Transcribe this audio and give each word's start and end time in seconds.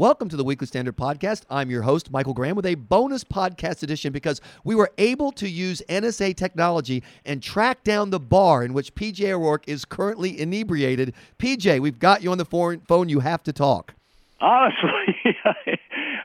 Welcome 0.00 0.30
to 0.30 0.36
the 0.38 0.44
Weekly 0.44 0.66
Standard 0.66 0.96
Podcast. 0.96 1.42
I'm 1.50 1.70
your 1.70 1.82
host, 1.82 2.10
Michael 2.10 2.32
Graham, 2.32 2.56
with 2.56 2.64
a 2.64 2.74
bonus 2.74 3.22
podcast 3.22 3.82
edition 3.82 4.14
because 4.14 4.40
we 4.64 4.74
were 4.74 4.90
able 4.96 5.30
to 5.32 5.46
use 5.46 5.82
NSA 5.90 6.36
technology 6.36 7.02
and 7.26 7.42
track 7.42 7.84
down 7.84 8.08
the 8.08 8.18
bar 8.18 8.64
in 8.64 8.72
which 8.72 8.94
PJ 8.94 9.30
O'Rourke 9.30 9.68
is 9.68 9.84
currently 9.84 10.40
inebriated. 10.40 11.12
PJ, 11.38 11.80
we've 11.80 11.98
got 11.98 12.22
you 12.22 12.32
on 12.32 12.38
the 12.38 12.46
phone. 12.46 13.10
You 13.10 13.20
have 13.20 13.42
to 13.42 13.52
talk. 13.52 13.92
Honestly, 14.40 15.36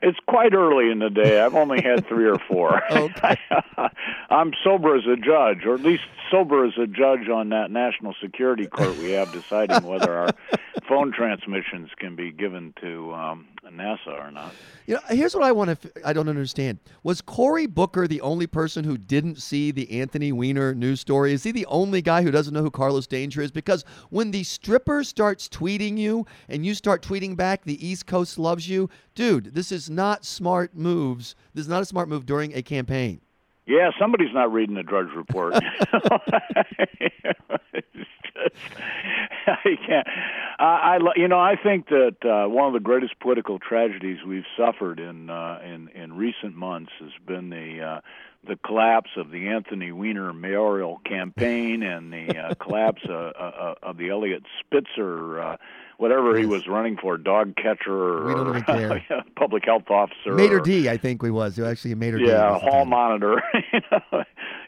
it's 0.02 0.18
quite 0.26 0.54
early 0.54 0.90
in 0.90 0.98
the 0.98 1.10
day. 1.10 1.38
I've 1.42 1.54
only 1.54 1.82
had 1.82 2.08
three 2.08 2.30
or 2.30 2.38
four. 2.48 2.82
Okay. 2.90 3.36
I'm 4.28 4.52
sober 4.64 4.96
as 4.96 5.04
a 5.06 5.16
judge, 5.16 5.64
or 5.64 5.74
at 5.74 5.82
least 5.82 6.02
sober 6.30 6.64
as 6.64 6.72
a 6.76 6.86
judge 6.86 7.28
on 7.28 7.50
that 7.50 7.70
national 7.70 8.14
security 8.20 8.66
court 8.66 8.96
we 8.98 9.12
have 9.12 9.30
deciding 9.32 9.86
whether 9.86 10.12
our 10.12 10.30
phone 10.88 11.12
transmissions 11.12 11.90
can 11.96 12.16
be 12.16 12.32
given 12.32 12.74
to 12.80 13.12
um, 13.14 13.46
NASA 13.64 14.08
or 14.08 14.30
not. 14.32 14.52
You 14.86 14.94
know, 14.94 15.00
here's 15.08 15.34
what 15.34 15.44
I 15.44 15.52
want 15.52 15.80
to. 15.80 15.92
I 16.04 16.12
don't 16.12 16.28
understand. 16.28 16.78
Was 17.04 17.20
Cory 17.20 17.66
Booker 17.66 18.08
the 18.08 18.20
only 18.20 18.48
person 18.48 18.84
who 18.84 18.98
didn't 18.98 19.40
see 19.40 19.70
the 19.70 20.00
Anthony 20.00 20.32
Weiner 20.32 20.74
news 20.74 21.00
story? 21.00 21.32
Is 21.32 21.44
he 21.44 21.52
the 21.52 21.66
only 21.66 22.02
guy 22.02 22.22
who 22.22 22.32
doesn't 22.32 22.52
know 22.52 22.62
who 22.62 22.70
Carlos 22.70 23.06
Danger 23.06 23.42
is? 23.42 23.52
Because 23.52 23.84
when 24.10 24.32
the 24.32 24.42
stripper 24.42 25.04
starts 25.04 25.48
tweeting 25.48 25.98
you 25.98 26.26
and 26.48 26.66
you 26.66 26.74
start 26.74 27.02
tweeting 27.02 27.36
back, 27.36 27.62
the 27.62 27.86
East 27.86 28.06
Coast 28.06 28.38
loves 28.38 28.68
you, 28.68 28.90
dude. 29.14 29.54
This 29.54 29.70
is 29.70 29.88
not 29.88 30.24
smart 30.24 30.74
moves. 30.76 31.36
This 31.54 31.62
is 31.62 31.68
not 31.68 31.82
a 31.82 31.86
smart 31.86 32.08
move 32.08 32.26
during 32.26 32.52
a 32.54 32.62
campaign. 32.62 33.20
Yeah, 33.66 33.90
somebody's 33.98 34.32
not 34.32 34.52
reading 34.52 34.76
the 34.76 34.82
Drudge 34.84 35.08
Report. 35.14 35.54
I 39.46 39.76
can't. 39.86 40.06
I, 40.58 40.64
I, 40.64 40.98
you 41.16 41.28
know, 41.28 41.38
I 41.38 41.56
think 41.60 41.88
that 41.88 42.16
uh, 42.24 42.48
one 42.48 42.68
of 42.68 42.72
the 42.74 42.80
greatest 42.80 43.18
political 43.20 43.58
tragedies 43.58 44.18
we've 44.26 44.44
suffered 44.56 45.00
in 45.00 45.30
uh, 45.30 45.60
in 45.64 45.88
in 45.88 46.16
recent 46.16 46.54
months 46.54 46.92
has 47.00 47.10
been 47.26 47.50
the 47.50 47.82
uh, 47.82 48.00
the 48.46 48.56
collapse 48.56 49.10
of 49.16 49.30
the 49.30 49.48
Anthony 49.48 49.92
Weiner 49.92 50.32
mayoral 50.32 51.00
campaign 51.04 51.82
and 51.82 52.12
the 52.12 52.36
uh, 52.38 52.54
collapse 52.60 53.02
uh, 53.08 53.12
uh, 53.12 53.74
of 53.82 53.96
the 53.96 54.10
Eliot 54.10 54.44
Spitzer. 54.60 55.40
Uh, 55.40 55.56
whatever 55.98 56.32
yes. 56.32 56.40
he 56.40 56.46
was 56.46 56.66
running 56.66 56.96
for, 56.96 57.16
dog 57.16 57.56
catcher 57.56 58.24
we 58.24 58.34
don't 58.34 58.48
or 58.48 58.58
even 58.58 58.64
care. 58.64 59.24
public 59.36 59.64
health 59.64 59.90
officer. 59.90 60.34
Mater 60.34 60.58
or, 60.58 60.60
D, 60.60 60.88
I 60.88 60.96
think 60.96 61.22
we 61.22 61.30
was. 61.30 61.58
Actually, 61.58 61.94
Mater 61.94 62.18
D. 62.18 62.26
Yeah, 62.26 62.58
hall 62.58 62.84
monitor. 62.84 63.42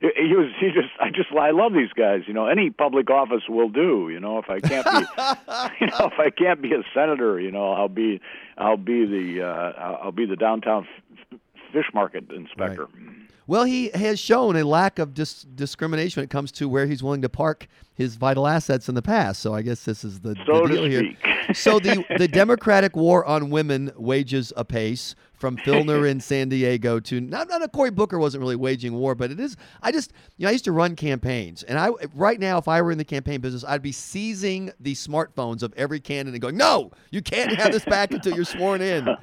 he 0.01 0.35
was. 0.35 0.51
He 0.61 0.69
just. 0.69 0.89
I 1.01 1.11
just. 1.11 1.31
I 1.33 1.51
love 1.51 1.73
these 1.73 1.93
guys. 1.95 2.23
You 2.27 2.35
know, 2.35 2.47
any 2.47 2.71
public 2.71 3.11
office 3.11 3.43
will 3.49 3.69
do. 3.69 4.09
You 4.11 4.21
know, 4.21 4.39
if 4.39 4.49
I 4.49 4.61
can't 4.61 4.87
be, 4.87 5.85
you 5.85 5.87
know, 5.89 6.11
if 6.13 6.19
I 6.19 6.31
can't 6.31 6.63
be 6.63 6.73
a 6.73 6.83
senator, 6.95 7.39
you 7.41 7.51
know, 7.51 7.73
I'll 7.73 7.89
be. 7.89 8.21
I'll 8.57 8.77
be 8.77 9.05
the. 9.05 9.47
Uh, 9.47 9.99
I'll 10.03 10.13
be 10.13 10.27
the 10.27 10.37
downtown 10.37 10.87
f- 11.33 11.39
fish 11.73 11.87
market 11.93 12.31
inspector. 12.31 12.89
Right. 12.95 13.18
Well, 13.49 13.65
he 13.65 13.89
has 13.95 14.21
shown 14.21 14.57
a 14.57 14.65
lack 14.65 14.99
of 14.99 15.15
dis- 15.15 15.43
discrimination 15.43 16.21
when 16.21 16.25
it 16.25 16.31
comes 16.31 16.53
to 16.53 16.69
where 16.69 16.85
he's 16.85 17.03
willing 17.03 17.23
to 17.23 17.31
park 17.31 17.67
his 17.95 18.17
vital 18.17 18.47
assets 18.47 18.91
in 18.91 18.95
the 18.95 19.01
past. 19.01 19.41
So 19.41 19.55
I 19.55 19.63
guess 19.63 19.85
this 19.85 20.05
is 20.05 20.21
the, 20.21 20.37
so 20.47 20.67
the 20.67 20.75
deal 20.75 20.85
here. 20.85 21.15
so 21.55 21.79
the 21.81 22.05
the 22.19 22.29
Democratic 22.29 22.95
war 22.95 23.25
on 23.25 23.49
women 23.49 23.91
wages 23.97 24.53
apace 24.55 25.15
from 25.33 25.57
Filner 25.57 26.09
in 26.09 26.21
San 26.21 26.51
Diego 26.51 27.01
to 27.01 27.23
not 27.23 27.49
not 27.49 27.63
a 27.63 27.69
Cory 27.69 27.91
Booker 27.91 28.19
wasn't 28.19 28.43
really 28.43 28.55
waging 28.55 28.93
war, 28.93 29.15
but 29.15 29.31
it 29.31 29.41
is. 29.41 29.57
I 29.83 29.93
just 29.93 30.13
you 30.37 30.45
know 30.45 30.51
I 30.51 30.53
used 30.53 30.67
to 30.67 30.73
run 30.73 30.95
campaigns, 30.95 31.63
and 31.63 31.79
I 31.79 31.89
right 32.15 32.39
now 32.39 32.59
if 32.59 32.69
I 32.69 32.83
were 32.83 32.93
in 32.93 32.99
the 32.99 33.05
campaign 33.05 33.41
business, 33.41 33.65
I'd 33.67 33.83
be 33.83 33.93
seizing 33.93 34.73
the 34.79 34.95
smartphones 34.95 35.63
of 35.63 35.73
every 35.75 36.01
candidate 36.01 36.35
and 36.35 36.43
going, 36.43 36.59
"No, 36.59 36.91
you 37.11 37.23
can't 37.23 37.57
have 37.57 37.73
this 37.73 37.87
back 37.87 38.13
until 38.13 38.37
you're 38.37 38.45
sworn 38.45 38.83
in." 38.83 39.09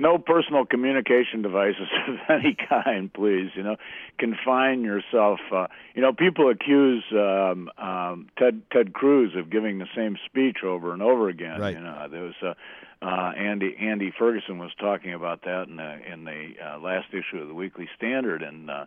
no 0.00 0.18
personal 0.18 0.64
communication 0.64 1.42
devices 1.42 1.88
of 2.08 2.16
any 2.28 2.56
kind, 2.68 3.12
please. 3.12 3.50
You 3.54 3.62
know, 3.62 3.76
confine 4.18 4.82
yourself. 4.82 5.38
Uh, 5.54 5.66
you 5.94 6.02
know, 6.02 6.12
people 6.12 6.50
accuse 6.50 7.04
um, 7.12 7.70
um, 7.78 8.28
Ted 8.38 8.62
Ted 8.72 8.92
Cruz 8.92 9.32
of 9.36 9.50
giving 9.50 9.78
the 9.78 9.86
same 9.94 10.16
speech 10.26 10.58
over 10.64 10.92
and 10.92 11.02
over 11.02 11.28
again. 11.28 11.60
Right. 11.60 11.76
You 11.76 11.82
know, 11.82 12.08
there 12.10 12.22
was 12.22 12.34
uh, 12.42 12.54
uh, 13.02 13.32
Andy 13.36 13.76
Andy 13.78 14.12
Ferguson 14.18 14.58
was 14.58 14.72
talking 14.80 15.12
about 15.14 15.42
that 15.42 15.68
in 15.68 15.76
the 15.76 16.12
in 16.12 16.24
the 16.24 16.54
uh, 16.64 16.78
last 16.78 17.08
issue 17.12 17.40
of 17.40 17.48
the 17.48 17.54
Weekly 17.54 17.88
Standard, 17.96 18.42
and 18.42 18.70
uh, 18.70 18.86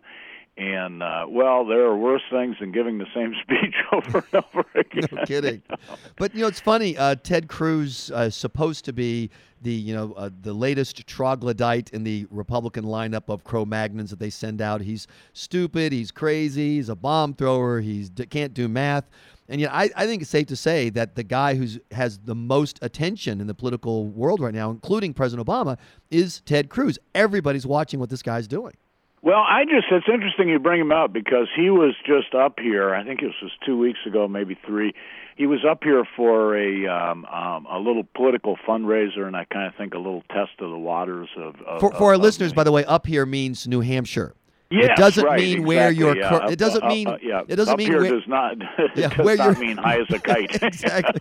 and 0.56 1.02
uh, 1.02 1.26
well, 1.28 1.64
there 1.64 1.84
are 1.84 1.96
worse 1.96 2.22
things 2.30 2.56
than 2.60 2.70
giving 2.70 2.98
the 2.98 3.06
same 3.14 3.34
speech 3.42 3.74
over 3.92 4.24
and 4.32 4.44
over 4.44 4.66
again. 4.74 5.08
no 5.12 5.24
kidding. 5.24 5.62
But 6.16 6.34
you 6.34 6.42
know, 6.42 6.46
it's 6.46 6.60
funny. 6.60 6.96
Uh, 6.96 7.16
Ted 7.16 7.48
Cruz 7.48 8.10
uh, 8.14 8.20
is 8.20 8.36
supposed 8.36 8.84
to 8.84 8.92
be 8.92 9.30
the 9.62 9.72
you 9.72 9.94
know 9.94 10.12
uh, 10.12 10.30
the 10.42 10.52
latest 10.52 11.06
troglodyte 11.06 11.90
in 11.90 12.04
the 12.04 12.26
Republican 12.30 12.84
lineup 12.84 13.24
of 13.28 13.42
Cro-Magnons 13.42 14.10
that 14.10 14.20
they 14.20 14.30
send 14.30 14.62
out. 14.62 14.80
He's 14.80 15.08
stupid. 15.32 15.92
He's 15.92 16.12
crazy. 16.12 16.76
He's 16.76 16.88
a 16.88 16.94
bomb 16.94 17.34
thrower. 17.34 17.80
He 17.80 18.08
can't 18.30 18.54
do 18.54 18.68
math. 18.68 19.04
And 19.48 19.60
yet, 19.60 19.72
I, 19.74 19.90
I 19.96 20.06
think 20.06 20.22
it's 20.22 20.30
safe 20.30 20.46
to 20.46 20.56
say 20.56 20.88
that 20.90 21.16
the 21.16 21.24
guy 21.24 21.54
who 21.54 21.66
has 21.90 22.18
the 22.18 22.34
most 22.34 22.78
attention 22.80 23.40
in 23.40 23.46
the 23.46 23.54
political 23.54 24.06
world 24.06 24.40
right 24.40 24.54
now, 24.54 24.70
including 24.70 25.12
President 25.12 25.46
Obama, 25.46 25.76
is 26.10 26.40
Ted 26.46 26.70
Cruz. 26.70 26.98
Everybody's 27.14 27.66
watching 27.66 28.00
what 28.00 28.08
this 28.08 28.22
guy's 28.22 28.48
doing. 28.48 28.74
Well, 29.24 29.38
I 29.40 29.64
just, 29.64 29.86
it's 29.90 30.06
interesting 30.06 30.50
you 30.50 30.58
bring 30.58 30.78
him 30.78 30.92
up 30.92 31.10
because 31.10 31.48
he 31.56 31.70
was 31.70 31.94
just 32.04 32.34
up 32.34 32.60
here, 32.60 32.94
I 32.94 33.04
think 33.04 33.22
it 33.22 33.32
was 33.40 33.52
two 33.64 33.78
weeks 33.78 34.00
ago, 34.06 34.28
maybe 34.28 34.54
three. 34.66 34.92
He 35.36 35.46
was 35.46 35.64
up 35.68 35.82
here 35.82 36.04
for 36.14 36.54
a 36.54 36.86
um, 36.86 37.24
um, 37.24 37.66
a 37.66 37.78
little 37.78 38.06
political 38.14 38.58
fundraiser, 38.68 39.26
and 39.26 39.34
I 39.34 39.46
kind 39.46 39.66
of 39.66 39.74
think 39.76 39.94
a 39.94 39.96
little 39.96 40.22
test 40.30 40.52
of 40.60 40.70
the 40.70 40.78
waters 40.78 41.30
of. 41.38 41.56
of 41.62 41.80
for 41.80 41.90
for 41.92 42.08
our 42.08 42.14
of, 42.14 42.20
listeners, 42.20 42.52
by 42.52 42.64
the 42.64 42.70
way, 42.70 42.84
up 42.84 43.06
here 43.06 43.24
means 43.24 43.66
New 43.66 43.80
Hampshire. 43.80 44.34
Yes, 44.74 44.90
it 44.90 44.96
doesn't 44.96 45.24
right, 45.24 45.38
mean 45.40 45.48
exactly, 45.58 45.64
where 45.66 45.90
you're. 45.90 46.16
yeah. 46.16 46.28
Cur- 46.28 46.52
it 46.52 46.58
doesn't 46.58 46.82
uh, 46.84 46.88
mean. 46.88 47.08
Uh, 47.08 47.18
yeah. 47.22 47.42
It 47.48 47.56
doesn't 47.56 47.72
Up 47.72 47.78
mean 47.78 47.88
here 47.88 48.00
where, 48.02 48.10
does 48.10 48.26
not. 48.28 48.56
Yeah, 48.96 49.08
does 49.08 49.24
where 49.24 49.36
not 49.36 49.58
mean 49.58 49.76
high 49.76 50.00
as 50.00 50.06
a 50.10 50.18
kite. 50.30 50.62
exactly 50.62 51.20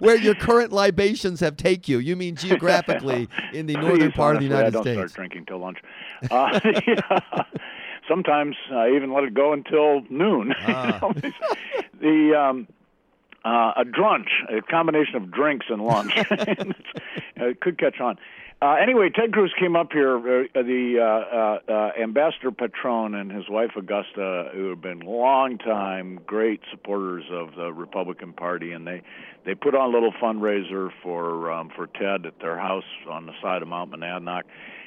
where 0.00 0.16
your 0.16 0.34
current 0.34 0.72
libations 0.72 1.40
have 1.40 1.56
take 1.56 1.88
you. 1.88 1.98
You 1.98 2.16
mean 2.16 2.36
geographically 2.36 3.28
in 3.52 3.66
the 3.66 3.74
northern 3.74 4.10
Please, 4.10 4.16
part 4.16 4.36
of 4.36 4.40
the 4.42 4.48
United 4.48 4.66
I 4.68 4.70
don't 4.70 4.82
States. 4.82 4.96
start 4.98 5.12
drinking 5.12 5.46
till 5.46 5.58
lunch. 5.58 5.78
Uh, 6.30 6.60
yeah. 6.86 7.20
Sometimes 8.08 8.56
I 8.70 8.90
even 8.90 9.12
let 9.14 9.24
it 9.24 9.34
go 9.34 9.52
until 9.52 10.02
noon. 10.10 10.54
Ah. 10.60 11.10
the 12.00 12.34
um, 12.38 12.68
uh, 13.44 13.72
a 13.76 13.84
drunch, 13.84 14.28
a 14.50 14.60
combination 14.62 15.16
of 15.16 15.30
drinks 15.30 15.66
and 15.70 15.82
lunch. 15.82 16.12
it 17.36 17.60
could 17.60 17.78
catch 17.78 18.00
on. 18.00 18.16
Uh, 18.64 18.76
anyway, 18.76 19.10
Ted 19.14 19.30
Cruz 19.30 19.52
came 19.60 19.76
up 19.76 19.92
here. 19.92 20.16
Uh, 20.16 20.62
the 20.62 20.96
uh, 20.98 21.36
uh, 21.36 21.58
uh, 21.70 22.02
Ambassador 22.02 22.50
Patron 22.50 23.14
and 23.14 23.30
his 23.30 23.44
wife 23.46 23.72
Augusta, 23.76 24.48
who 24.54 24.70
have 24.70 24.80
been 24.80 25.00
long 25.00 25.58
time 25.58 26.18
great 26.24 26.62
supporters 26.70 27.24
of 27.30 27.54
the 27.56 27.74
Republican 27.74 28.32
Party, 28.32 28.72
and 28.72 28.86
they 28.86 29.02
they 29.44 29.54
put 29.54 29.74
on 29.74 29.90
a 29.90 29.92
little 29.92 30.12
fundraiser 30.12 30.88
for 31.02 31.52
um, 31.52 31.68
for 31.76 31.88
Ted 31.88 32.24
at 32.24 32.40
their 32.40 32.58
house 32.58 32.84
on 33.06 33.26
the 33.26 33.32
side 33.42 33.60
of 33.60 33.68
Mount 33.68 33.90
Monadnock. 33.90 34.44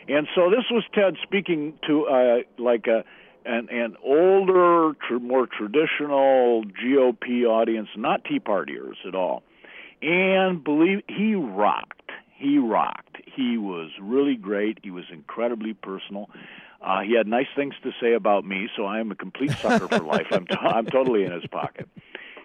And 0.07 0.27
so 0.33 0.49
this 0.49 0.65
was 0.71 0.83
Ted 0.95 1.15
speaking 1.21 1.77
to 1.85 2.07
uh, 2.07 2.37
like 2.57 2.87
a 2.87 3.03
an, 3.45 3.69
an 3.69 3.95
older, 4.03 4.93
tr- 5.07 5.19
more 5.19 5.45
traditional 5.45 6.63
GOP 6.65 7.45
audience, 7.45 7.89
not 7.95 8.25
Tea 8.25 8.39
Partiers 8.39 9.05
at 9.07 9.13
all. 9.13 9.43
And 10.01 10.63
believe 10.63 11.03
he 11.07 11.35
rocked. 11.35 12.09
He 12.39 12.57
rocked. 12.57 13.06
He 13.37 13.57
was 13.57 13.91
really 14.01 14.35
great. 14.35 14.79
He 14.81 14.89
was 14.89 15.05
incredibly 15.11 15.73
personal. 15.73 16.29
Uh, 16.81 17.01
he 17.01 17.15
had 17.15 17.27
nice 17.27 17.47
things 17.55 17.75
to 17.83 17.91
say 18.01 18.13
about 18.13 18.45
me, 18.45 18.67
so 18.75 18.85
I 18.85 18.99
am 18.99 19.11
a 19.11 19.15
complete 19.15 19.51
sucker 19.51 19.87
for 19.87 19.99
life. 20.03 20.25
I'm, 20.31 20.47
t- 20.47 20.57
I'm 20.59 20.87
totally 20.87 21.23
in 21.23 21.31
his 21.31 21.45
pocket. 21.45 21.87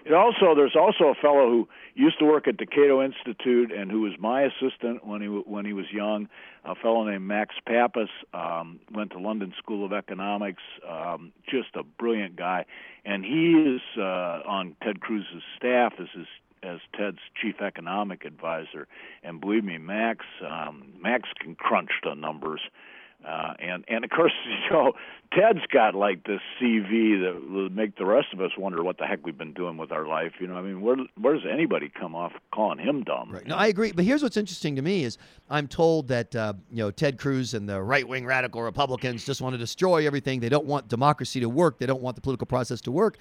It 0.04 0.12
also 0.12 0.54
there's 0.56 0.74
also 0.74 1.04
a 1.04 1.14
fellow 1.14 1.48
who 1.48 1.68
used 1.94 2.18
to 2.18 2.24
work 2.24 2.48
at 2.48 2.58
the 2.58 2.66
Cato 2.66 3.02
Institute 3.02 3.70
and 3.70 3.90
who 3.90 4.00
was 4.00 4.12
my 4.18 4.42
assistant 4.42 5.06
when 5.06 5.22
he 5.22 5.28
when 5.28 5.64
he 5.64 5.72
was 5.72 5.86
young. 5.92 6.28
A 6.64 6.74
fellow 6.74 7.04
named 7.04 7.24
Max 7.24 7.54
Pappas 7.66 8.08
um, 8.34 8.80
went 8.92 9.12
to 9.12 9.18
London 9.18 9.54
School 9.58 9.84
of 9.84 9.92
Economics. 9.92 10.62
Um, 10.88 11.32
just 11.48 11.76
a 11.76 11.84
brilliant 11.84 12.36
guy, 12.36 12.64
and 13.04 13.24
he 13.24 13.52
is 13.52 13.80
uh, 13.96 14.42
on 14.44 14.76
Ted 14.82 15.00
Cruz's 15.00 15.42
staff 15.56 15.94
as 16.00 16.08
his 16.14 16.26
as 16.62 16.78
Ted's 16.96 17.18
chief 17.40 17.60
economic 17.60 18.24
advisor. 18.24 18.86
And 19.22 19.40
believe 19.40 19.64
me, 19.64 19.78
Max 19.78 20.24
um, 20.46 20.92
Max 21.00 21.28
can 21.40 21.54
crunch 21.54 21.90
the 22.02 22.14
numbers. 22.14 22.60
Uh, 23.26 23.54
and 23.60 23.84
and 23.86 24.04
of 24.04 24.10
course, 24.10 24.32
you 24.46 24.70
know, 24.70 24.92
Ted's 25.32 25.64
got 25.72 25.94
like 25.94 26.24
this 26.24 26.40
CV 26.60 27.20
that 27.22 27.50
will 27.50 27.70
make 27.70 27.96
the 27.96 28.04
rest 28.04 28.28
of 28.32 28.40
us 28.40 28.50
wonder 28.58 28.82
what 28.82 28.98
the 28.98 29.06
heck 29.06 29.24
we've 29.24 29.38
been 29.38 29.54
doing 29.54 29.76
with 29.76 29.92
our 29.92 30.06
life. 30.06 30.32
You 30.40 30.48
know, 30.48 30.56
I 30.56 30.62
mean, 30.62 30.80
where 30.80 30.96
where 31.20 31.34
does 31.34 31.44
anybody 31.50 31.88
come 31.88 32.14
off 32.16 32.32
calling 32.52 32.78
him 32.78 33.04
dumb? 33.04 33.30
Right. 33.30 33.46
No, 33.46 33.54
I 33.54 33.68
agree. 33.68 33.92
But 33.92 34.04
here's 34.04 34.22
what's 34.22 34.36
interesting 34.36 34.74
to 34.76 34.82
me 34.82 35.04
is 35.04 35.18
I'm 35.48 35.68
told 35.68 36.08
that 36.08 36.34
uh, 36.34 36.54
you 36.70 36.78
know 36.78 36.90
Ted 36.90 37.18
Cruz 37.18 37.54
and 37.54 37.68
the 37.68 37.80
right 37.80 38.06
wing 38.06 38.26
radical 38.26 38.62
Republicans 38.62 39.24
just 39.24 39.40
want 39.40 39.54
to 39.54 39.58
destroy 39.58 40.04
everything. 40.06 40.40
They 40.40 40.48
don't 40.48 40.66
want 40.66 40.88
democracy 40.88 41.38
to 41.40 41.48
work. 41.48 41.78
They 41.78 41.86
don't 41.86 42.02
want 42.02 42.16
the 42.16 42.22
political 42.22 42.46
process 42.46 42.80
to 42.82 42.90
work. 42.90 43.18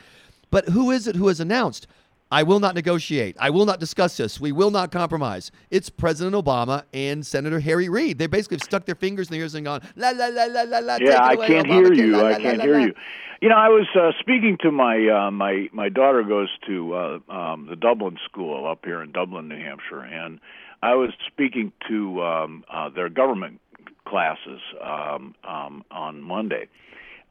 But 0.50 0.70
who 0.70 0.90
is 0.90 1.08
it 1.08 1.16
who 1.16 1.28
has 1.28 1.40
announced? 1.40 1.88
I 2.32 2.44
will 2.44 2.62
not 2.62 2.76
negotiate. 2.76 3.36
I 3.40 3.50
will 3.50 3.66
not 3.66 3.80
discuss 3.82 4.16
this. 4.16 4.40
We 4.40 4.54
will 4.54 4.72
not 4.72 4.90
compromise. 4.90 5.52
It's 5.70 5.90
President 5.90 6.34
Obama 6.34 6.86
and 6.94 7.26
Senator 7.26 7.60
Harry 7.60 7.90
Reid. 7.90 8.18
They 8.20 8.28
basically 8.28 8.56
have 8.56 8.64
stuck 8.64 8.86
their 8.86 8.96
fingers 8.96 9.28
in 9.28 9.34
their 9.34 9.42
ears 9.42 9.54
and 9.54 9.66
gone, 9.66 9.82
la, 9.98 10.12
la, 10.12 10.28
la, 10.28 10.46
la, 10.46 10.62
la, 10.62 10.80
la. 10.80 10.98
Yeah, 11.02 11.22
I 11.22 11.36
can't 11.36 11.68
Obamacare, 11.68 11.94
hear 11.94 11.94
you. 11.94 12.12
la, 12.14 12.22
la, 12.22 12.28
I 12.28 12.32
la, 12.32 12.38
can't 12.38 12.58
la, 12.60 12.64
hear 12.64 12.80
la. 12.80 12.86
you. 12.86 12.94
You 13.42 13.50
know, 13.50 13.56
I 13.56 13.68
was 13.68 13.88
uh, 14.00 14.12
speaking 14.20 14.58
to 14.62 14.72
my 14.72 15.08
uh, 15.10 15.32
my 15.32 15.68
my 15.74 15.90
daughter 15.90 16.24
goes 16.24 16.50
to 16.68 16.94
uh, 16.94 17.20
um, 17.34 17.68
the 17.70 17.76
Dublin 17.76 18.18
School 18.24 18.66
up 18.70 18.86
here 18.86 19.02
in 19.02 19.12
Dublin, 19.12 19.50
New 19.50 19.58
Hampshire, 19.58 20.02
and 20.02 20.40
I 20.82 20.94
was 20.96 21.10
speaking 21.28 21.74
to 21.90 22.22
um, 22.22 22.64
uh, 22.72 22.90
their 22.90 23.10
government 23.10 23.60
classes 24.08 24.62
um, 24.82 25.36
um, 25.44 25.84
on 25.92 26.22
Monday. 26.22 26.68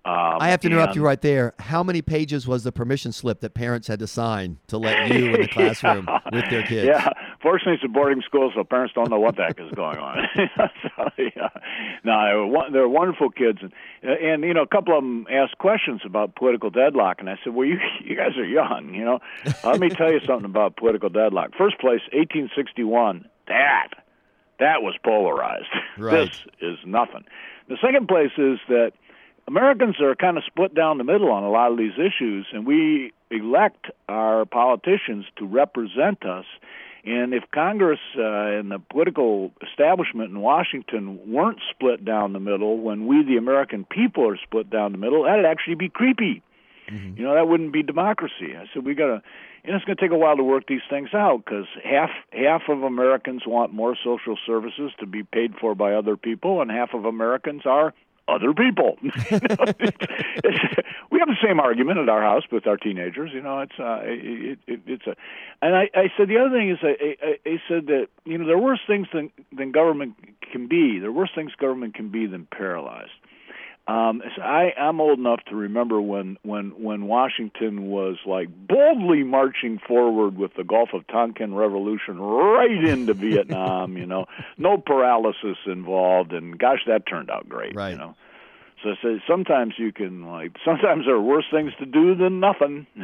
Um, 0.03 0.39
I 0.41 0.49
have 0.49 0.61
to 0.61 0.69
interrupt 0.69 0.97
you 0.97 1.05
right 1.05 1.21
there. 1.21 1.53
How 1.59 1.83
many 1.83 2.01
pages 2.01 2.47
was 2.47 2.65
the 2.65 2.73
permission 2.73 3.13
slip 3.13 3.41
that 3.41 3.53
parents 3.53 3.87
had 3.87 3.99
to 3.99 4.07
sign 4.07 4.59
to 4.69 4.79
let 4.79 5.09
you 5.15 5.35
in 5.35 5.43
the 5.43 5.49
classroom 5.49 6.09
with 6.33 6.49
their 6.49 6.63
kids? 6.63 6.87
Yeah, 6.87 7.11
fortunately, 7.43 7.75
it's 7.75 7.85
a 7.85 7.89
boarding 7.89 8.23
school, 8.23 8.51
so 8.55 8.65
parents 8.65 8.95
don't 8.95 9.11
know 9.11 9.21
what 9.21 9.37
the 9.37 9.43
heck 9.43 9.61
is 9.61 9.71
going 9.73 9.99
on. 9.99 10.27
so, 10.57 11.11
yeah. 11.19 11.49
No, 12.03 12.65
they're 12.73 12.89
wonderful 12.89 13.31
kids, 13.31 13.59
and 13.61 13.73
and 14.03 14.43
you 14.43 14.55
know, 14.55 14.63
a 14.63 14.67
couple 14.67 14.97
of 14.97 15.05
them 15.05 15.27
asked 15.31 15.59
questions 15.59 16.01
about 16.07 16.35
political 16.35 16.71
deadlock, 16.71 17.17
and 17.21 17.29
I 17.29 17.39
said, 17.45 17.55
"Well, 17.55 17.67
you 17.67 17.79
you 18.03 18.17
guys 18.17 18.39
are 18.39 18.45
young, 18.45 18.95
you 18.95 19.05
know. 19.05 19.19
Let 19.63 19.81
me 19.81 19.91
tell 19.91 20.11
you 20.11 20.21
something 20.27 20.47
about 20.47 20.77
political 20.77 21.11
deadlock. 21.11 21.51
First 21.59 21.79
place, 21.79 22.01
1861. 22.13 23.29
That 23.49 23.89
that 24.61 24.83
was 24.83 24.95
polarized. 25.05 25.69
Right. 25.99 26.31
This 26.31 26.47
is 26.61 26.79
nothing. 26.87 27.25
The 27.69 27.77
second 27.83 28.09
place 28.09 28.33
is 28.39 28.59
that 28.69 28.93
Americans 29.49 30.01
are 30.01 30.15
kind 30.15 30.37
of 30.37 30.45
split 30.45 30.75
down 30.75 30.99
the 30.99 31.05
middle 31.05 31.31
on 31.31 31.43
a 31.43 31.51
lot 31.51 31.73
of 31.73 31.79
these 31.79 31.99
issues, 31.99 32.47
and 32.53 32.67
we 32.67 33.13
elect 33.31 33.87
our 34.09 34.45
politicians 34.45 35.27
to 35.37 35.47
represent 35.47 36.25
us. 36.25 36.45
And 37.05 37.33
if 37.33 37.45
Congress 37.53 38.01
uh, 38.17 38.23
and 38.23 38.71
the 38.71 38.79
political 38.79 39.53
establishment 39.67 40.31
in 40.31 40.41
Washington 40.41 41.33
weren't 41.33 41.59
split 41.71 42.05
down 42.05 42.35
the 42.35 42.41
middle, 42.41 42.79
when 42.79 43.07
we, 43.07 43.25
the 43.25 43.39
American 43.39 43.85
people, 43.85 44.29
are 44.29 44.37
split 44.37 44.69
down 44.69 44.93
the 44.93 44.99
middle, 44.99 45.25
that'd 45.25 45.47
actually 45.47 45.77
be 45.77 45.89
creepy. 45.89 46.43
You 47.17 47.25
know, 47.25 47.35
that 47.35 47.47
wouldn't 47.47 47.73
be 47.73 47.83
democracy. 47.83 48.57
I 48.57 48.67
said 48.75 48.85
we 48.85 48.95
got 48.95 49.07
to, 49.07 49.23
and 49.65 49.77
it's 49.77 49.85
going 49.85 49.97
to 49.97 50.03
take 50.03 50.11
a 50.11 50.19
while 50.19 50.37
to 50.37 50.43
work 50.43 50.67
these 50.67 50.81
things 50.91 51.11
out 51.15 51.45
because 51.45 51.67
half 51.85 52.11
half 52.33 52.63
of 52.69 52.83
Americans 52.83 53.43
want 53.47 53.73
more 53.73 53.97
social 54.03 54.37
services 54.45 54.91
to 54.99 55.07
be 55.07 55.23
paid 55.23 55.55
for 55.61 55.75
by 55.75 55.95
other 55.95 56.17
people, 56.17 56.61
and 56.61 56.71
half 56.71 56.93
of 56.93 57.05
Americans 57.05 57.63
are 57.65 57.95
other 58.31 58.53
people. 58.55 58.97
We 61.11 61.19
have 61.19 61.29
the 61.29 61.37
same 61.45 61.59
argument 61.59 61.99
at 61.99 62.09
our 62.09 62.23
house 62.23 62.45
with 62.53 62.67
our 62.67 62.77
teenagers. 62.77 63.31
You 63.35 63.43
know, 63.43 63.61
it's 63.61 63.79
uh, 63.79 64.01
it, 64.05 64.59
it, 64.67 64.81
it's 64.87 65.07
a, 65.07 65.17
and 65.61 65.75
I, 65.75 65.91
I 65.95 66.13
said 66.17 66.29
the 66.29 66.39
other 66.39 66.51
thing 66.51 66.71
is 66.71 66.79
I, 66.83 67.17
I, 67.23 67.39
I 67.45 67.63
said 67.69 67.87
that 67.87 68.07
you 68.25 68.39
know 68.39 68.47
there 68.47 68.57
are 68.57 68.61
worse 68.63 68.81
things 68.87 69.09
than 69.13 69.31
than 69.53 69.73
government 69.73 70.15
can 70.53 70.69
be. 70.69 70.99
There 71.01 71.09
are 71.09 71.13
worse 71.13 71.31
things 71.35 71.53
government 71.59 71.95
can 71.95 72.11
be 72.11 72.27
than 72.27 72.47
paralyzed. 72.47 73.11
Um, 73.91 74.23
so 74.37 74.43
I, 74.43 74.73
I'm 74.79 75.01
old 75.01 75.19
enough 75.19 75.41
to 75.49 75.57
remember 75.57 76.01
when, 76.01 76.39
when, 76.43 76.71
when 76.81 77.07
Washington 77.07 77.87
was 77.87 78.19
like 78.25 78.49
boldly 78.69 79.25
marching 79.25 79.81
forward 79.87 80.37
with 80.37 80.53
the 80.57 80.63
Gulf 80.63 80.91
of 80.95 81.07
Tonkin 81.09 81.55
revolution 81.55 82.21
right 82.21 82.85
into 82.85 83.15
Vietnam. 83.29 83.97
You 83.97 84.07
know, 84.07 84.27
no 84.59 84.79
paralysis 84.79 85.57
involved, 85.67 86.33
and 86.33 86.59
gosh, 86.59 86.81
that 86.87 87.07
turned 87.07 87.31
out 87.31 87.49
great. 87.49 87.75
Right. 87.75 87.91
You 87.91 87.99
know, 87.99 88.15
so, 88.83 88.95
so 89.03 89.19
sometimes 89.29 89.75
you 89.77 89.93
can 89.93 90.27
like 90.27 90.53
sometimes 90.65 91.07
there 91.07 91.15
are 91.15 91.21
worse 91.21 91.47
things 91.51 91.73
to 91.79 91.87
do 91.87 92.15
than 92.15 92.41
nothing. 92.41 92.87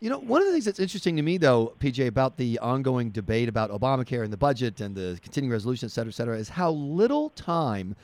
You 0.00 0.10
know, 0.10 0.18
one 0.18 0.42
of 0.42 0.46
the 0.46 0.52
things 0.52 0.66
that's 0.66 0.80
interesting 0.80 1.16
to 1.16 1.22
me, 1.22 1.38
though, 1.38 1.72
PJ, 1.80 2.06
about 2.06 2.36
the 2.36 2.58
ongoing 2.58 3.10
debate 3.10 3.48
about 3.48 3.70
Obamacare 3.70 4.22
and 4.22 4.30
the 4.30 4.36
budget 4.36 4.82
and 4.82 4.94
the 4.94 5.18
continuing 5.22 5.50
resolution, 5.50 5.86
et 5.86 5.92
cetera, 5.92 6.10
et 6.10 6.14
cetera, 6.14 6.36
is 6.36 6.50
how 6.50 6.72
little 6.72 7.30
time, 7.30 7.96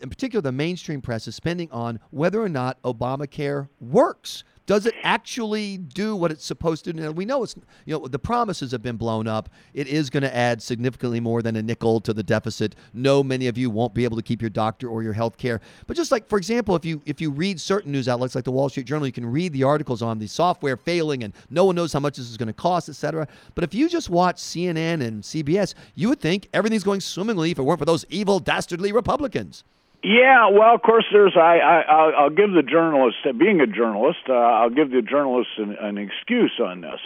in 0.00 0.08
particular 0.08 0.42
the 0.42 0.52
mainstream 0.52 1.00
press, 1.00 1.26
is 1.28 1.34
spending 1.34 1.70
on 1.70 2.00
whether 2.10 2.42
or 2.42 2.48
not 2.48 2.80
Obamacare 2.82 3.68
works. 3.80 4.44
Does 4.66 4.86
it 4.86 4.94
actually 5.02 5.76
do 5.76 6.16
what 6.16 6.30
it's 6.30 6.44
supposed 6.44 6.84
to 6.86 6.92
do? 6.94 7.02
Now, 7.02 7.10
we 7.10 7.26
know 7.26 7.42
it's, 7.42 7.54
you 7.84 7.98
know, 7.98 8.06
the 8.06 8.18
promises 8.18 8.72
have 8.72 8.80
been 8.80 8.96
blown 8.96 9.28
up. 9.28 9.50
It 9.74 9.88
is 9.88 10.08
going 10.08 10.22
to 10.22 10.34
add 10.34 10.62
significantly 10.62 11.20
more 11.20 11.42
than 11.42 11.56
a 11.56 11.62
nickel 11.62 12.00
to 12.00 12.14
the 12.14 12.22
deficit. 12.22 12.74
No, 12.94 13.22
many 13.22 13.46
of 13.46 13.58
you 13.58 13.68
won't 13.68 13.92
be 13.92 14.04
able 14.04 14.16
to 14.16 14.22
keep 14.22 14.40
your 14.40 14.48
doctor 14.48 14.88
or 14.88 15.02
your 15.02 15.12
health 15.12 15.36
care. 15.36 15.60
But 15.86 15.98
just 15.98 16.10
like, 16.10 16.26
for 16.26 16.38
example, 16.38 16.74
if 16.76 16.84
you 16.86 17.02
if 17.04 17.20
you 17.20 17.30
read 17.30 17.60
certain 17.60 17.92
news 17.92 18.08
outlets 18.08 18.34
like 18.34 18.44
the 18.44 18.52
Wall 18.52 18.70
Street 18.70 18.86
Journal, 18.86 19.06
you 19.06 19.12
can 19.12 19.26
read 19.26 19.52
the 19.52 19.64
articles 19.64 20.00
on 20.00 20.18
the 20.18 20.26
software 20.26 20.78
failing 20.78 21.24
and 21.24 21.34
no 21.50 21.66
one 21.66 21.74
knows 21.74 21.92
how 21.92 22.00
much 22.00 22.16
this 22.16 22.30
is 22.30 22.38
going 22.38 22.46
to 22.46 22.54
cost, 22.54 22.88
et 22.88 22.96
cetera. 22.96 23.28
But 23.54 23.64
if 23.64 23.74
you 23.74 23.86
just 23.86 24.08
watch 24.08 24.36
CNN 24.36 25.02
and 25.02 25.22
CBS, 25.22 25.74
you 25.94 26.08
would 26.08 26.20
think 26.20 26.48
everything's 26.54 26.84
going 26.84 27.02
swimmingly 27.02 27.50
if 27.50 27.58
it 27.58 27.62
weren't 27.62 27.80
for 27.80 27.84
those 27.84 28.06
evil, 28.08 28.40
dastardly 28.40 28.92
Republicans. 28.92 29.62
Yeah, 30.04 30.50
well, 30.50 30.74
of 30.74 30.82
course, 30.82 31.06
there's. 31.10 31.34
I, 31.34 31.58
I 31.58 31.80
I'll, 31.80 32.12
I'll 32.18 32.30
give 32.30 32.52
the 32.52 32.62
journalist, 32.62 33.16
being 33.38 33.62
a 33.62 33.66
journalist, 33.66 34.18
uh, 34.28 34.34
I'll 34.34 34.68
give 34.68 34.90
the 34.90 35.00
journalist 35.00 35.48
an, 35.56 35.76
an 35.80 35.96
excuse 35.96 36.60
on 36.62 36.82
this. 36.82 37.00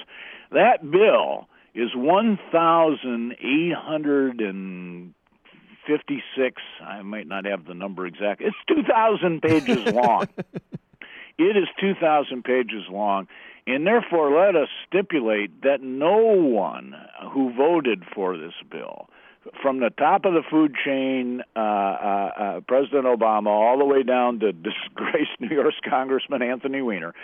That 0.51 0.91
bill 0.91 1.47
is 1.77 1.91
one 1.95 2.41
thousand 2.51 3.37
eight 3.41 3.73
hundred 3.73 4.41
and 4.41 5.15
fifty-six. 5.87 6.61
I 6.85 7.03
might 7.03 7.29
not 7.29 7.45
have 7.45 7.67
the 7.67 7.75
number 7.75 8.05
exact. 8.05 8.41
It's 8.41 8.57
two 8.67 8.83
thousand 8.83 9.43
pages 9.43 9.93
long. 9.93 10.27
it 11.39 11.57
is 11.57 11.69
two 11.81 11.95
thousand 12.01 12.43
pages 12.43 12.83
long, 12.91 13.29
and 13.69 13.87
therefore, 13.87 14.45
let 14.45 14.57
us 14.57 14.69
stipulate 14.89 15.63
that 15.63 15.83
no 15.83 16.17
one 16.17 16.97
who 17.33 17.55
voted 17.55 18.03
for 18.13 18.37
this 18.37 18.55
bill 18.69 19.09
from 19.63 19.81
the 19.81 19.91
top 19.91 20.25
of 20.25 20.35
the 20.35 20.43
food 20.49 20.75
chain, 20.85 21.43
uh, 21.57 21.59
uh, 21.59 22.31
uh, 22.39 22.61
President 22.67 23.05
Obama, 23.05 23.49
all 23.49 23.79
the 23.79 23.85
way 23.85 24.03
down 24.03 24.41
to 24.41 24.53
disgraced 24.53 25.41
New 25.41 25.55
York 25.55 25.75
Congressman 25.89 26.43
Anthony 26.43 26.83
Weiner, 26.83 27.15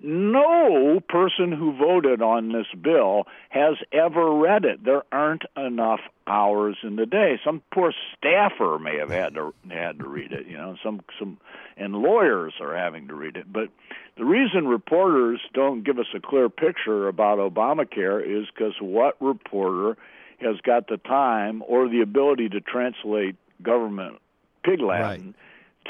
no 0.00 1.00
person 1.08 1.52
who 1.52 1.76
voted 1.76 2.20
on 2.20 2.52
this 2.52 2.66
bill 2.80 3.26
has 3.48 3.76
ever 3.92 4.34
read 4.34 4.64
it. 4.64 4.84
There 4.84 5.02
aren't 5.12 5.44
enough 5.56 6.00
hours 6.26 6.76
in 6.82 6.96
the 6.96 7.06
day. 7.06 7.38
Some 7.44 7.62
poor 7.72 7.92
staffer 8.16 8.78
may 8.78 8.98
have 8.98 9.10
had 9.10 9.34
to 9.34 9.54
had 9.70 9.98
to 10.00 10.08
read 10.08 10.32
it, 10.32 10.46
you 10.46 10.56
know. 10.58 10.76
Some 10.82 11.02
some 11.18 11.38
and 11.76 11.94
lawyers 11.94 12.54
are 12.60 12.76
having 12.76 13.08
to 13.08 13.14
read 13.14 13.36
it. 13.36 13.50
But 13.50 13.70
the 14.16 14.24
reason 14.24 14.68
reporters 14.68 15.40
don't 15.54 15.84
give 15.84 15.98
us 15.98 16.06
a 16.14 16.20
clear 16.20 16.48
picture 16.48 17.08
about 17.08 17.38
Obamacare 17.38 18.20
is 18.22 18.46
because 18.54 18.74
what 18.80 19.16
reporter 19.20 19.96
has 20.40 20.56
got 20.62 20.88
the 20.88 20.96
time 20.96 21.62
or 21.66 21.88
the 21.88 22.00
ability 22.00 22.48
to 22.50 22.60
translate 22.60 23.36
government 23.62 24.18
pig 24.64 24.80
Latin 24.80 25.34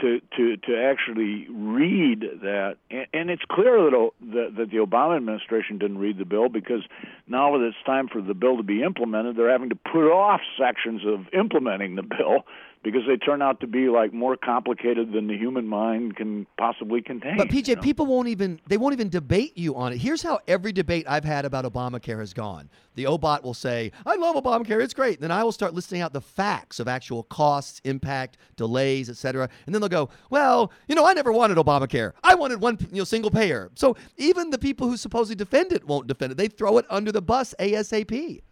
to, 0.01 0.21
to, 0.37 0.57
to 0.57 0.77
actually 0.77 1.47
read 1.51 2.25
that. 2.43 2.77
And, 2.91 3.07
and 3.13 3.31
it's 3.31 3.45
clear 3.49 3.91
that, 3.91 4.11
that, 4.33 4.55
that 4.57 4.71
the 4.71 4.79
Obama 4.79 5.17
administration 5.17 5.79
didn't 5.79 5.99
read 5.99 6.19
the 6.19 6.25
bill 6.25 6.49
because 6.49 6.83
now 7.29 7.57
that 7.57 7.65
it's 7.65 7.77
time 7.87 8.09
for 8.09 8.21
the 8.21 8.35
bill 8.35 8.57
to 8.57 8.63
be 8.63 8.83
implemented, 8.83 9.37
they're 9.37 9.53
having 9.53 9.69
to 9.69 9.77
put 9.77 10.11
off 10.11 10.41
sections 10.59 11.03
of 11.07 11.27
implementing 11.33 11.95
the 11.95 12.03
bill 12.03 12.45
because 12.85 13.03
they 13.09 13.17
turn 13.17 13.41
out 13.41 13.61
to 13.61 13.67
be 13.67 13.89
like 13.89 14.13
more 14.13 14.37
complicated 14.37 15.13
than 15.13 15.27
the 15.27 15.37
human 15.37 15.67
mind 15.67 16.17
can 16.17 16.47
possibly 16.59 17.01
contain. 17.01 17.39
But 17.39 17.49
PJ, 17.49 17.69
you 17.69 17.77
know? 17.77 17.83
people 17.83 18.07
won't 18.07 18.29
even 18.29 18.61
they 18.69 18.77
won't 18.77 18.93
even 18.93 19.09
debate 19.09 19.57
you 19.57 19.75
on 19.75 19.93
it. 19.93 19.99
Here's 19.99 20.23
how 20.23 20.39
every 20.47 20.71
debate 20.71 21.07
I've 21.09 21.25
had 21.25 21.47
about 21.47 21.65
Obamacare 21.65 22.21
has 22.21 22.35
gone. 22.35 22.69
The 22.95 23.05
Obot 23.05 23.43
will 23.43 23.55
say, 23.55 23.91
"I 24.05 24.17
love 24.17 24.37
Obamacare; 24.37 24.83
it's 24.83 24.95
great." 24.95 25.21
Then 25.21 25.31
I 25.31 25.43
will 25.43 25.51
start 25.51 25.73
listing 25.75 26.03
out 26.03 26.13
the 26.13 26.21
facts 26.21 26.79
of 26.79 26.87
actual 26.87 27.25
costs, 27.25 27.81
impact, 27.85 28.37
delays, 28.57 29.09
etc. 29.09 29.49
And 29.67 29.75
then 29.75 29.81
they'll 29.81 29.89
go, 29.89 30.11
"Well, 30.29 30.71
you 30.87 30.95
know, 30.95 31.07
I 31.07 31.15
never 31.15 31.33
wanted 31.33 31.57
Obamacare. 31.57 32.13
I 32.23 32.35
wanted 32.35 32.61
one, 32.61 32.79
you 32.93 32.99
know, 32.99 33.05
single 33.05 33.31
payer." 33.31 33.71
So 33.75 33.97
even 34.19 34.51
the 34.51 34.59
people 34.59 34.89
who 34.89 34.99
supposedly 34.99 35.37
defend 35.37 35.73
it 35.73 35.87
won't 35.87 36.07
defend 36.07 36.33
it. 36.33 36.39
They 36.39 36.49
throw 36.49 36.77
it 36.79 36.85
under 36.91 37.11
the 37.11 37.23
bus 37.23 37.55
ASAP. 37.59 38.43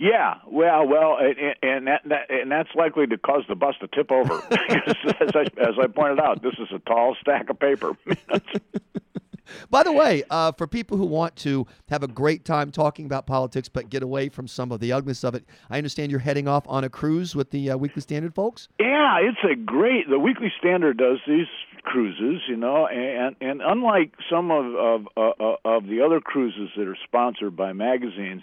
Yeah, 0.00 0.36
well, 0.46 0.88
well, 0.88 1.18
and, 1.20 1.36
and 1.62 1.86
that, 1.86 2.00
that 2.06 2.30
and 2.30 2.50
that's 2.50 2.70
likely 2.74 3.06
to 3.06 3.18
cause 3.18 3.44
the 3.50 3.54
bus 3.54 3.74
to 3.82 3.88
tip 3.88 4.10
over. 4.10 4.42
because 4.48 4.96
as, 5.20 5.30
I, 5.34 5.42
as 5.60 5.74
I 5.78 5.88
pointed 5.88 6.18
out, 6.18 6.42
this 6.42 6.54
is 6.58 6.68
a 6.74 6.78
tall 6.78 7.14
stack 7.20 7.50
of 7.50 7.60
paper. 7.60 7.92
By 9.68 9.82
the 9.82 9.92
way, 9.92 10.22
uh, 10.30 10.52
for 10.52 10.66
people 10.66 10.96
who 10.96 11.04
want 11.04 11.36
to 11.36 11.66
have 11.90 12.02
a 12.02 12.08
great 12.08 12.46
time 12.46 12.70
talking 12.70 13.04
about 13.04 13.26
politics 13.26 13.68
but 13.68 13.90
get 13.90 14.02
away 14.02 14.30
from 14.30 14.48
some 14.48 14.72
of 14.72 14.80
the 14.80 14.90
ugliness 14.90 15.22
of 15.22 15.34
it, 15.34 15.44
I 15.68 15.76
understand 15.76 16.10
you're 16.10 16.20
heading 16.20 16.48
off 16.48 16.64
on 16.66 16.82
a 16.82 16.88
cruise 16.88 17.36
with 17.36 17.50
the 17.50 17.72
uh, 17.72 17.76
Weekly 17.76 18.00
Standard 18.00 18.34
folks. 18.34 18.68
yeah, 18.78 19.18
it's 19.20 19.44
a 19.44 19.54
great. 19.54 20.08
The 20.08 20.18
Weekly 20.18 20.50
Standard 20.58 20.96
does 20.96 21.18
these 21.26 21.48
cruises, 21.82 22.40
you 22.48 22.56
know, 22.56 22.86
and 22.86 23.36
and 23.42 23.60
unlike 23.60 24.14
some 24.30 24.50
of 24.50 24.74
of 24.76 25.08
uh, 25.14 25.56
of 25.64 25.88
the 25.88 26.00
other 26.00 26.20
cruises 26.20 26.70
that 26.78 26.88
are 26.88 26.96
sponsored 27.04 27.54
by 27.54 27.74
magazines. 27.74 28.42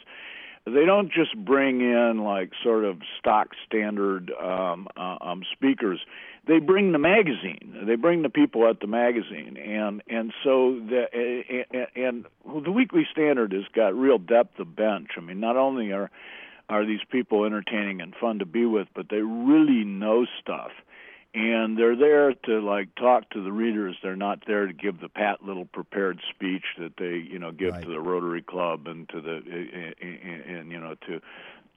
They 0.70 0.86
don't 0.86 1.12
just 1.12 1.36
bring 1.36 1.82
in 1.82 2.24
like 2.24 2.52
sort 2.64 2.86
of 2.86 3.00
stock 3.20 3.50
standard 3.66 4.32
um, 4.32 4.88
uh, 4.98 5.18
um, 5.22 5.44
speakers. 5.54 6.00
They 6.48 6.60
bring 6.60 6.92
the 6.92 7.00
magazine. 7.00 7.84
They 7.86 7.96
bring 7.96 8.22
the 8.22 8.30
people 8.30 8.68
at 8.70 8.80
the 8.80 8.88
magazine, 8.88 9.58
and 9.58 10.02
and 10.08 10.34
so 10.44 10.80
the 10.80 11.66
and, 11.72 11.88
and 11.96 12.64
the 12.64 12.72
Weekly 12.72 13.06
Standard 13.12 13.52
has 13.52 13.66
got 13.74 13.94
real 13.96 14.18
depth 14.18 14.60
of 14.60 14.76
bench. 14.76 15.12
I 15.18 15.22
mean, 15.22 15.40
not 15.40 15.58
only 15.58 15.92
are 15.92 16.10
are 16.70 16.86
these 16.86 17.02
people 17.10 17.46
entertaining 17.46 18.02
and 18.02 18.14
fun 18.20 18.40
to 18.40 18.46
be 18.46 18.66
with, 18.66 18.88
but 18.94 19.08
they 19.10 19.22
really 19.22 19.84
know 19.86 20.26
stuff 20.42 20.72
and 21.34 21.78
they're 21.78 21.96
there 21.96 22.34
to 22.34 22.60
like 22.60 22.94
talk 22.96 23.30
to 23.32 23.44
the 23.44 23.52
readers. 23.52 23.96
They're 24.02 24.16
not 24.16 24.44
there 24.48 24.68
to 24.68 24.74
give 24.74 25.00
the 25.00 25.10
pat 25.10 25.44
little 25.44 25.66
prepared 25.66 26.20
speech 26.34 26.64
that 26.80 26.94
they 26.98 27.16
you 27.30 27.40
know 27.40 27.52
give 27.52 27.74
right. 27.74 27.84
to 27.84 27.90
the 27.90 28.00
Rotary 28.00 28.42
Club 28.42 28.88
and 28.88 29.08
to 29.10 29.22
the 29.22 29.42
and, 30.02 30.58
and 30.58 30.72
you 30.72 30.80
know 30.80 30.96
to 31.08 31.22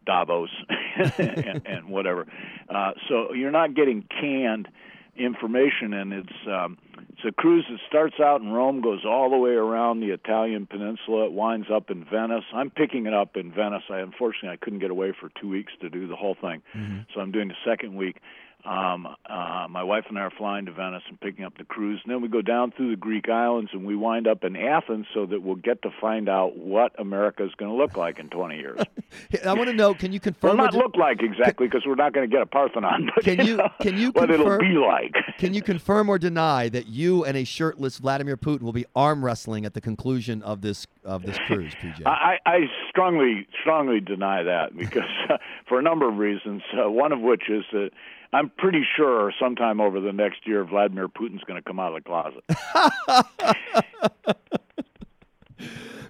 Davos 0.07 0.51
and, 1.19 1.63
and 1.67 1.89
whatever. 1.89 2.27
Uh, 2.69 2.93
so 3.09 3.33
you're 3.33 3.51
not 3.51 3.75
getting 3.75 4.05
canned 4.21 4.69
information, 5.17 5.93
and 5.93 6.13
it's 6.13 6.49
um, 6.49 6.79
it's 7.11 7.25
a 7.29 7.33
cruise 7.33 7.67
that 7.71 7.79
starts 7.89 8.17
out 8.21 8.41
in 8.41 8.51
Rome, 8.51 8.81
goes 8.81 9.05
all 9.05 9.31
the 9.31 9.37
way 9.37 9.51
around 9.51 10.01
the 10.01 10.11
Italian 10.11 10.67
peninsula. 10.67 11.27
It 11.27 11.33
winds 11.33 11.69
up 11.73 11.91
in 11.91 12.05
Venice. 12.05 12.45
I'm 12.55 12.71
picking 12.71 13.07
it 13.07 13.15
up 13.15 13.37
in 13.37 13.53
Venice. 13.53 13.83
I 13.91 13.99
unfortunately 13.99 14.51
I 14.51 14.57
couldn't 14.57 14.79
get 14.79 14.91
away 14.91 15.13
for 15.19 15.31
two 15.41 15.49
weeks 15.49 15.73
to 15.81 15.91
do 15.91 16.07
the 16.07 16.17
whole 16.17 16.37
thing, 16.41 16.63
mm-hmm. 16.75 17.01
so 17.15 17.21
I'm 17.21 17.33
doing 17.33 17.49
the 17.49 17.55
second 17.65 17.97
week. 17.97 18.21
Um, 18.65 19.09
uh, 19.27 19.67
my 19.71 19.83
wife 19.83 20.05
and 20.09 20.19
I 20.19 20.23
are 20.23 20.31
flying 20.31 20.67
to 20.67 20.73
Venice 20.73 21.03
and 21.09 21.21
picking 21.21 21.45
up 21.45 21.57
the 21.57 21.65
cruise, 21.65 22.01
and 22.05 22.13
then 22.13 22.21
we 22.21 22.29
go 22.29 22.43
down 22.43 22.73
through 22.73 22.91
the 22.91 22.97
Greek 22.97 23.29
islands 23.29 23.71
and 23.73 23.87
we 23.87 23.97
wind 23.97 24.27
up 24.27 24.45
in 24.45 24.57
Athens, 24.57 25.07
so 25.15 25.27
that 25.27 25.43
we'll 25.43 25.57
get 25.57 25.83
to 25.83 25.91
find 26.01 26.29
out 26.29 26.57
what 26.57 26.99
America 26.99 27.45
is 27.45 27.53
going 27.57 27.71
to 27.71 27.77
look 27.77 27.97
like 27.97 28.19
in 28.19 28.29
20 28.29 28.57
years. 28.57 28.81
I 29.47 29.55
want 29.55 29.69
to 29.69 29.75
know: 29.75 29.95
Can 29.95 30.13
you 30.13 30.21
confirm? 30.21 30.59
Well, 30.59 30.67
not 30.67 30.75
look 30.75 30.97
like 30.97 31.23
exactly, 31.23 31.67
because 31.67 31.83
we're 31.87 31.95
not 31.95 32.13
going 32.13 32.29
to 32.29 32.33
get 32.33 32.43
a 32.43 32.47
Parthenon. 32.47 33.11
But 33.15 33.25
can 33.25 33.47
you, 33.47 33.57
know, 33.57 33.69
can 33.81 33.97
you 33.97 34.11
what 34.11 34.29
confirm, 34.29 34.41
it'll 34.47 34.59
be 34.59 34.79
like? 34.79 35.15
can 35.39 35.55
you 35.55 35.63
confirm 35.63 36.09
or 36.09 36.19
deny 36.19 36.69
that 36.69 36.87
you 36.87 37.25
and 37.25 37.37
a 37.37 37.45
shirtless 37.45 37.99
Vladimir 37.99 38.37
Putin 38.37 38.63
will 38.63 38.73
be 38.73 38.87
arm 38.95 39.25
wrestling 39.25 39.65
at 39.65 39.75
the 39.75 39.81
conclusion 39.81 40.43
of 40.43 40.61
this 40.61 40.87
of 41.05 41.23
this 41.23 41.39
cruise, 41.47 41.75
PJ? 41.75 42.03
I, 42.07 42.39
I 42.47 42.59
strongly 42.89 43.47
strongly 43.61 44.01
deny 44.01 44.43
that 44.43 44.77
because 44.77 45.03
uh, 45.31 45.39
for 45.69 45.79
a 45.79 45.83
number 45.83 46.09
of 46.09 46.17
reasons. 46.17 46.63
Uh, 46.73 46.91
one 46.91 47.13
of 47.13 47.21
which 47.21 47.49
is 47.49 47.65
that 47.73 47.91
I'm 48.33 48.51
pretty 48.59 48.83
sure 48.97 49.33
sometime 49.41 49.81
over 49.81 50.01
the 50.01 50.13
next 50.13 50.47
year, 50.47 50.65
Vladimir 50.65 51.09
Putin's 51.09 51.43
going 51.45 51.61
to 51.61 51.67
come 51.67 51.81
out 51.81 51.97
of 51.97 52.05
the 52.05 52.09
closet. 52.09 52.45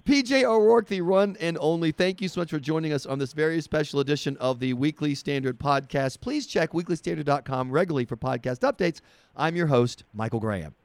PJ 0.05 0.43
O'Rourke, 0.43 0.87
the 0.87 1.01
one 1.01 1.37
and 1.39 1.57
only, 1.61 1.91
thank 1.91 2.21
you 2.21 2.27
so 2.27 2.41
much 2.41 2.49
for 2.49 2.59
joining 2.59 2.91
us 2.91 3.05
on 3.05 3.19
this 3.19 3.33
very 3.33 3.61
special 3.61 3.99
edition 3.99 4.35
of 4.37 4.59
the 4.59 4.73
Weekly 4.73 5.15
Standard 5.15 5.59
podcast. 5.59 6.21
Please 6.21 6.47
check 6.47 6.71
weeklystandard.com 6.71 7.71
regularly 7.71 8.05
for 8.05 8.17
podcast 8.17 8.59
updates. 8.59 9.01
I'm 9.35 9.55
your 9.55 9.67
host, 9.67 10.03
Michael 10.13 10.39
Graham. 10.39 10.75